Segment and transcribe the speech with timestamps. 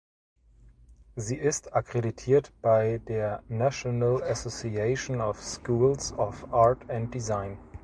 [1.15, 7.59] Sie ist akkreditiert bei der National Association of Schools of Art and Design.